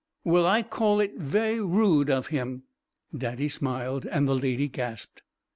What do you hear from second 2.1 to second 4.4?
Him!" Daddy smiled, and the